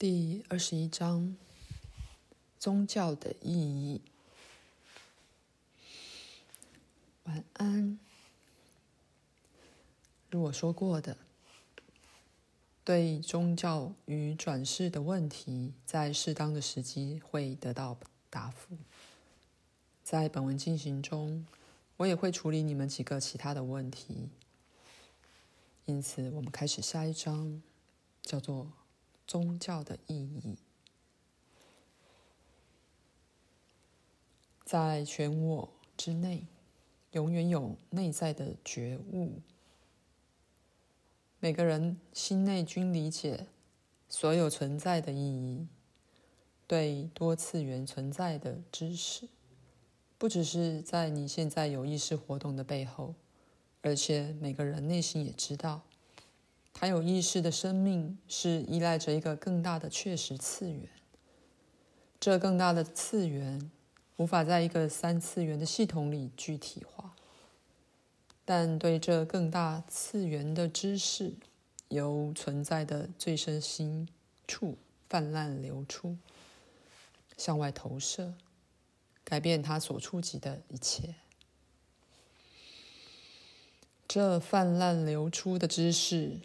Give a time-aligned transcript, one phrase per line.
[0.00, 1.36] 第二十一章：
[2.58, 4.00] 宗教的意义。
[7.24, 7.98] 晚安。
[10.30, 11.18] 如我说过的，
[12.82, 17.98] 对宗教与转世的问题，在适当的时机会得到
[18.30, 18.78] 答复。
[20.02, 21.46] 在本文进行中，
[21.98, 24.30] 我也会处理你们几个其他的问题。
[25.84, 27.62] 因此，我们开始下一章，
[28.22, 28.72] 叫做。
[29.30, 30.56] 宗教的意义，
[34.64, 36.48] 在全我之内，
[37.12, 39.40] 永远有内在的觉悟。
[41.38, 43.46] 每个人心内均理解
[44.08, 45.68] 所有存在的意义，
[46.66, 49.28] 对多次元存在的知识，
[50.18, 53.14] 不只是在你现在有意识活动的背后，
[53.80, 55.82] 而且每个人内心也知道。
[56.72, 60.88] 他有意识的生命是依赖着一个更大的确实次元，
[62.18, 63.70] 这更大的次元
[64.16, 67.14] 无法在一个三次元的系统里具体化，
[68.46, 71.34] 但对这更大次元的知识，
[71.88, 74.08] 由存在的最深心
[74.48, 76.16] 处泛滥流出，
[77.36, 78.32] 向外投射，
[79.22, 81.14] 改变它所触及的一切。
[84.08, 86.38] 这泛滥流出的知识。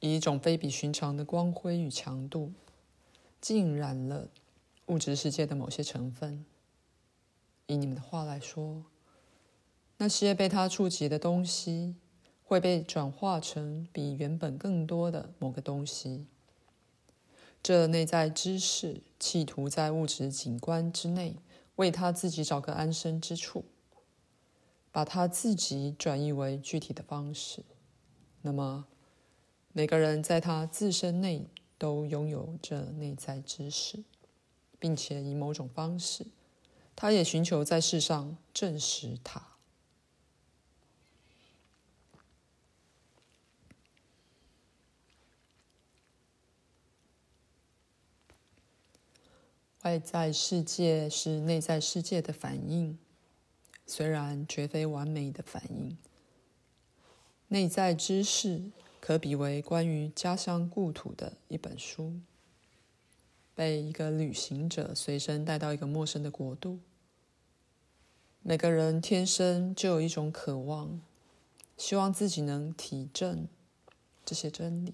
[0.00, 2.52] 以一种非比寻常的光辉与强度，
[3.40, 4.28] 浸染了
[4.86, 6.44] 物质世界的某些成分。
[7.66, 8.84] 以你们的话来说，
[9.96, 11.96] 那些被它触及的东西，
[12.44, 16.26] 会被转化成比原本更多的某个东西。
[17.62, 21.36] 这内在知识企图在物质景观之内，
[21.76, 23.64] 为他自己找个安身之处，
[24.92, 27.64] 把他自己转移为具体的方式。
[28.42, 28.86] 那么。
[29.76, 34.02] 每个人在他自身内都拥有着内在知识，
[34.78, 36.26] 并且以某种方式，
[36.94, 39.48] 他也寻求在世上证实它。
[49.82, 52.98] 外在世界是内在世界的反应，
[53.86, 55.98] 虽然绝非完美的反应。
[57.48, 58.70] 内在知识。
[59.06, 62.14] 可比为关于家乡故土的一本书，
[63.54, 66.80] 被一个旅行者随身带到一个陌生的国度。
[68.42, 71.00] 每个人天生就有一种渴望，
[71.76, 73.46] 希望自己能体证
[74.24, 74.92] 这些真理。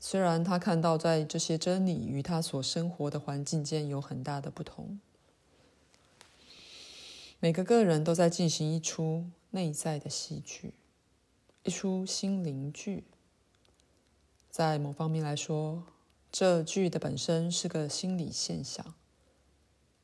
[0.00, 4.98] 虽然他看到在这些真理与他所生活的环境间有很大的不同，
[7.38, 10.74] 每个个人都在进行一出内在的戏剧。
[11.62, 13.04] 一出心灵剧，
[14.50, 15.84] 在某方面来说，
[16.32, 18.94] 这剧的本身是个心理现象，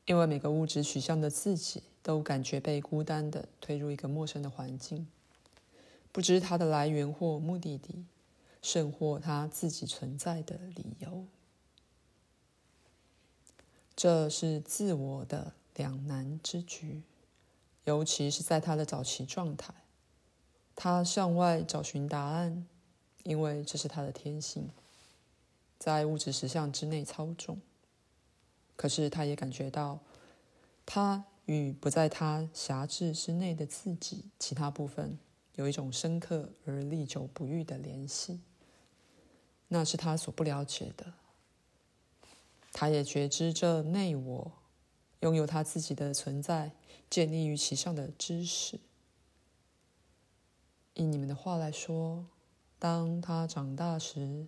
[0.05, 5.07] 因为每个物质取向的自己都感觉被孤单的推入一个陌生的环境，
[6.11, 8.05] 不知它的来源或目的地，
[8.61, 11.25] 甚或它自己存在的理由。
[13.95, 17.01] 这是自我的两难之局，
[17.85, 19.73] 尤其是在他的早期状态。
[20.79, 22.67] 他向外找寻答案，
[23.23, 24.69] 因为这是他的天性，
[25.79, 27.59] 在物质实相之内操纵。
[28.75, 29.99] 可是他也感觉到，
[30.85, 35.17] 他与不在他辖制之内的自己其他部分
[35.55, 38.39] 有一种深刻而历久不愈的联系，
[39.69, 41.11] 那是他所不了解的。
[42.71, 44.51] 他也觉知这内我
[45.21, 46.73] 拥有他自己的存在，
[47.09, 48.79] 建立于其上的知识。
[50.97, 52.25] 以你们的话来说，
[52.79, 54.47] 当他长大时，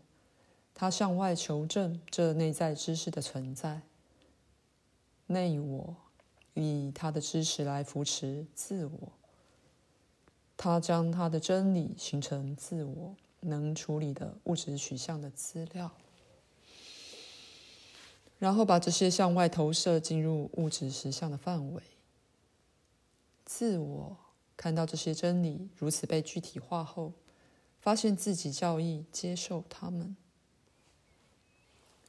[0.74, 3.84] 他向外求证这内在知识的存在。
[5.28, 5.96] 内我
[6.56, 9.12] 以他的知识来扶持自我，
[10.58, 15.92] 他将他的真理形成自我能处理的物质取向的资料，
[18.40, 21.84] 然后把这些向外投射进入物质实相的范围。
[23.45, 24.18] 自我。
[24.59, 27.13] 看到这些真理如此被具体化后，
[27.79, 30.17] 发现自己较易接受它们。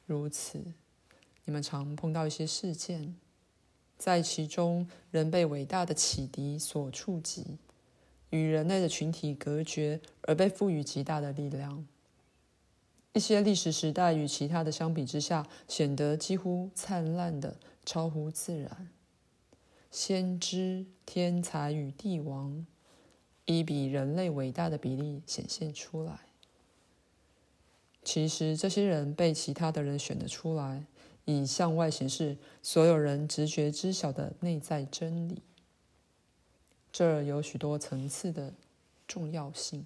[0.05, 0.61] 如此，
[1.44, 3.14] 你们常碰到一些事件，
[3.97, 7.56] 在其中人被伟大的启迪所触及，
[8.31, 11.87] 与人类的群体隔绝，而被赋予极大的力量。
[13.12, 17.56] 一些历史时代与其他的相比之下，显得几乎灿烂的
[17.87, 18.91] 超乎自然。
[19.91, 22.65] 先知、天才与帝王，
[23.45, 26.21] 以比人类伟大的比例显现出来。
[28.03, 30.87] 其实这些人被其他的人选了出来，
[31.25, 35.43] 以向外显示所有人直觉知晓的内在真理。
[36.93, 38.55] 这有许多层次的
[39.07, 39.85] 重要性。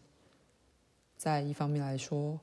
[1.17, 2.39] 在一方面来说，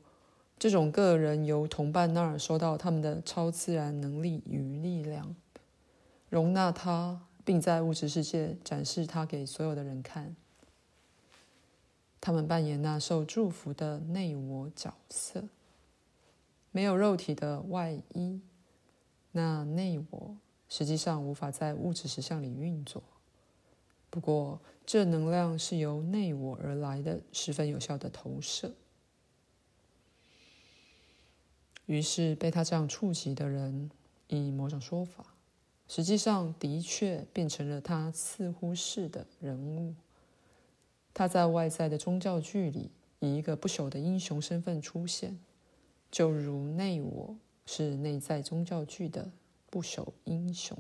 [0.58, 5.36] 这种个人由同伴那儿收到他们的超自然能力与力量，
[6.30, 10.36] 容纳他，并在物质世界展示他给所有的人看。
[12.20, 15.46] 他们扮演那受祝福的内我角色，
[16.72, 18.40] 没有肉体的外衣，
[19.32, 20.38] 那内我
[20.70, 23.02] 实际上无法在物质实相里运作。
[24.12, 28.76] 不过，这能量是由内我而来的，十分有效的投射。
[31.88, 33.90] 于是，被他这样触及的人，
[34.28, 35.31] 以某种说法，
[35.94, 39.94] 实际上的确变成了他似乎是的人物。
[41.14, 42.90] 他在外在的宗教剧里，
[43.20, 45.38] 以一个不朽的英雄身份出现，
[46.10, 47.36] 就如内我
[47.66, 49.30] 是内在宗教剧的
[49.70, 50.78] 不朽英雄。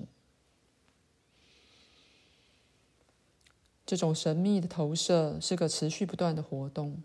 [3.86, 7.04] 这种神秘的投射是个持续不断的活动。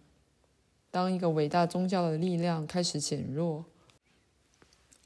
[0.92, 3.64] 当一个伟大宗教的力量开始减弱，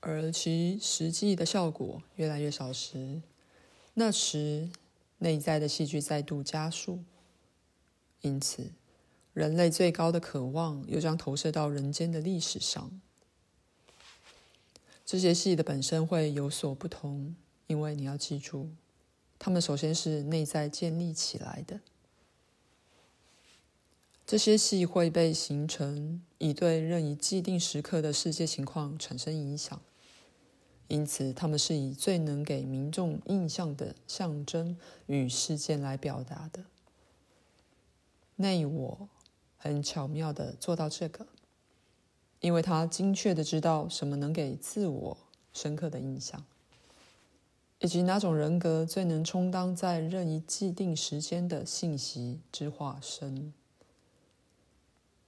[0.00, 3.20] 而其实际的效果越来越少时，
[3.94, 4.70] 那时
[5.18, 7.04] 内在的戏剧再度加速。
[8.22, 8.72] 因此，
[9.32, 13.00] 人类最高的渴望又将投射到人间的历史上。
[15.04, 17.34] 这些戏的本身会有所不同，
[17.66, 18.68] 因为你要记住，
[19.38, 21.80] 它们首先是内在建立起来的。
[24.30, 29.82] 这些戏会被形成，以对任意既定时刻的世界情况产生影响。
[30.86, 36.62] 因此，他们是以最能给民众印象的象征与事件来表达的。
[38.36, 39.08] 内我
[39.56, 41.26] 很巧妙地做到这个，
[42.38, 45.18] 因为他精确地知道什么能给自我
[45.52, 46.44] 深刻的印象，
[47.80, 53.52] 以及哪种人格最能充当在任意既定时间的信息之化身。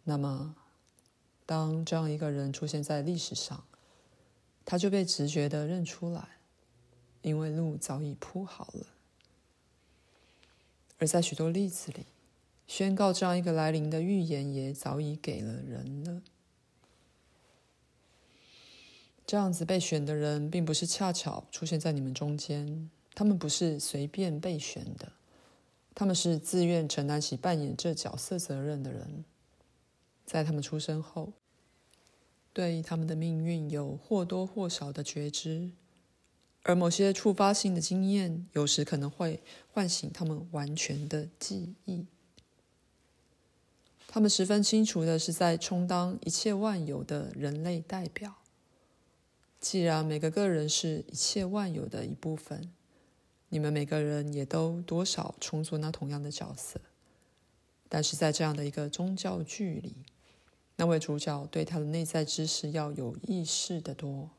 [0.05, 0.57] 那么，
[1.47, 3.65] 当这样一个人出现在历史上，
[4.65, 6.29] 他就被直觉的认出来，
[7.23, 8.87] 因为路早已铺好了。
[10.99, 12.07] 而在许多例子里，
[12.67, 16.23] 宣告这样一个来临的预言也早已给了人了。
[19.25, 25.13] 这样子被选的人，并不是恰巧出现在你们中间，他们不是随便被选的，
[25.95, 29.25] 他们是自愿承担起扮演这角色责任的人，
[30.25, 31.33] 在他们出生后。
[32.55, 35.71] 对他们的命运有或多或少的觉知，
[36.65, 39.43] 而某些触发性的经验有时可能会
[39.73, 42.05] 唤醒他们完全的记忆。
[44.07, 48.35] 他们十分清楚的是在充当一切万有的人类代表。
[49.59, 52.71] 既然每个个人是一切万有的一部分，
[53.49, 56.79] 你们每个人也都多少充作那同样的角色。
[57.89, 59.97] 但是在这样的一个宗教剧里，
[60.83, 64.31] 那位主角对他的内在知识要有意识的多，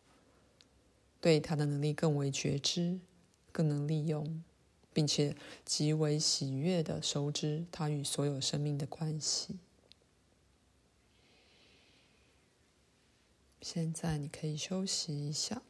[1.22, 3.00] 对他的能力更为觉知，
[3.54, 4.44] 更能利用，
[4.92, 9.56] 并且极为喜悦的熟知他与所有生命的关系。
[13.62, 15.62] 现在你可以休息一下。